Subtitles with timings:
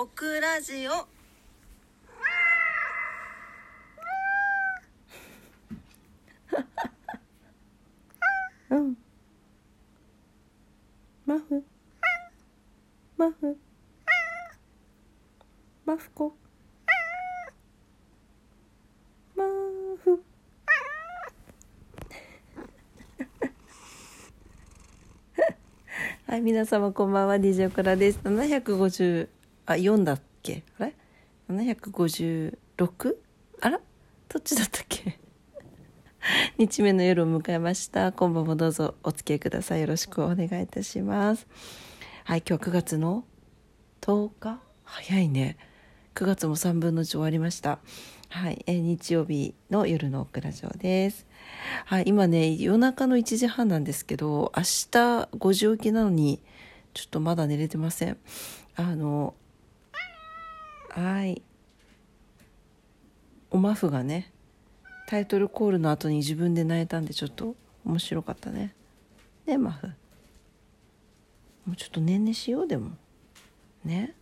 [0.00, 0.92] オクラジオ。
[8.70, 8.96] うん。
[11.26, 11.64] マフ。
[13.16, 13.58] マフ。
[15.84, 16.10] マフ。
[16.14, 16.32] コ
[19.34, 19.42] マ
[20.04, 20.22] フ。
[26.28, 27.34] はい皆様こんばんは。
[27.34, 28.20] DJ オクラです。
[28.22, 29.37] 750
[29.70, 30.62] あ4だっけ？
[30.78, 30.94] あれ
[31.50, 33.16] ？756?
[33.60, 33.80] あら？
[34.30, 35.18] どっちだったっけ？
[36.56, 38.12] 日目の夜を迎えました。
[38.12, 39.82] 今晩もどうぞお付き合いください。
[39.82, 41.46] よろしくお願いいたします。
[42.24, 43.24] はい今日は9月の
[44.00, 44.60] 10日？
[44.84, 45.58] 早いね。
[46.14, 47.78] 9月も3分の1終わりました。
[48.30, 51.26] はいえ日曜日の夜のオクラジオです。
[51.84, 54.66] はい今ね夜中の1時半なんですけど明日
[55.36, 56.40] 5時起きなのに
[56.94, 58.16] ちょっとまだ寝れてません。
[58.74, 59.34] あの
[60.98, 61.40] はい。
[63.52, 64.32] おマフがね
[65.06, 67.54] タイトルコールの後に自分で泣いたんでちょっと
[67.84, 68.74] 面白かったね。
[69.46, 72.90] ねマフもうちょっとねんねしようでも。
[73.84, 74.16] ね。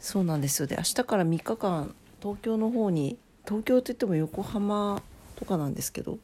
[0.00, 0.66] そうなんですよ。
[0.66, 5.02] で明日から3日間東京の方に東京って言っても横浜
[5.36, 6.18] とかなんですけど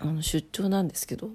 [0.00, 1.30] あの出張なんですけど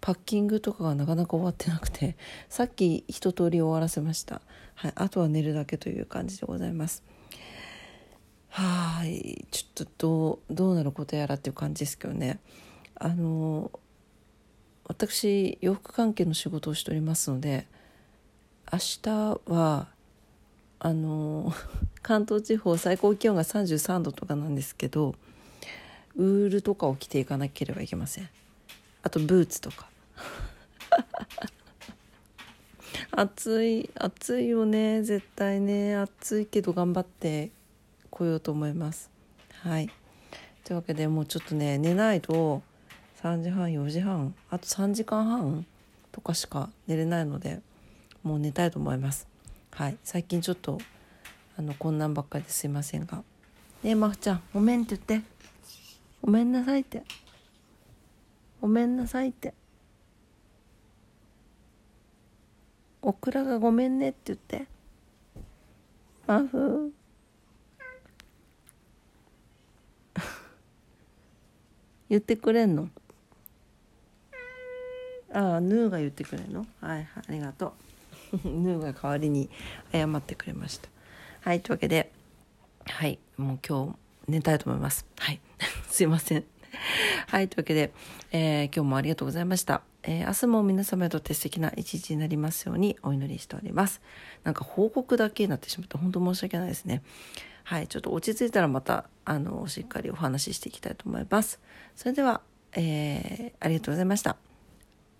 [0.00, 2.16] パッキングとかがなかなか終わってなくて
[2.48, 4.40] さっき一通り終わらせました、
[4.74, 7.02] はい、あとは寝るだけという感じでございます。
[8.50, 12.40] はいちょっとどうどうなることやらっていう感じですけどね。
[12.94, 13.70] あの
[14.84, 17.66] 私洋服関係の仕事をしておりますので
[18.72, 19.88] 明日は
[20.80, 21.52] あの
[22.02, 25.14] 関東地方最高気温が33度とかなんですけど
[26.16, 28.28] ウールとかを着ていかなければいけません。
[29.08, 29.88] あとブーツとか。
[33.10, 35.96] 暑い暑いよね絶対ね。
[35.96, 37.50] 暑いけど頑張って
[38.10, 39.10] 来ようと思います。
[39.62, 39.88] はい。
[40.62, 42.62] というわけでもうちょっとね寝ないと
[43.22, 45.64] 3時半4時半あと3時間半
[46.12, 47.62] とかしか寝れないので
[48.22, 49.26] もう寝たいと思います。
[49.70, 49.96] はい。
[50.04, 50.78] 最近ちょっと
[51.56, 53.24] あのこんなんばっかりですいませんが。
[53.82, 55.26] ねえまふちゃんごめんって言って。
[56.20, 57.02] ごめんなさいって。
[58.68, 59.54] ごめんなさいって。
[63.00, 64.66] オクラがごめんねって言って。
[66.26, 66.92] マフ
[72.10, 72.90] 言ってくれんの？
[75.32, 76.66] ああヌーが言ってくれんの？
[76.82, 77.72] はいありがと
[78.34, 78.36] う。
[78.46, 79.48] ヌーが代わりに
[79.92, 80.90] 謝ってくれました。
[81.40, 82.12] はいというわけで
[82.84, 83.96] はいもう今
[84.26, 85.06] 日寝たいと思います。
[85.16, 85.40] はい。
[85.88, 86.57] すいません。
[87.28, 87.92] はいというわけで、
[88.32, 94.00] えー、今日もありがとうございました、えー、明日も皆様にとって素敵な一日になりますようにお祈りしております。
[94.44, 97.02] なんか報告だけになってしまって本当申し訳ないですね。
[97.64, 101.60] はいちょっと落ち着いたらまたあのしっかりお話ししていきたいと思います。
[101.94, 102.40] それでは、
[102.72, 104.38] えー、ありがとうございました。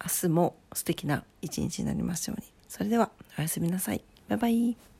[0.03, 2.47] 明日も素敵な一日になりますように。
[2.69, 4.03] それではおやすみなさい。
[4.29, 4.98] バイバイ。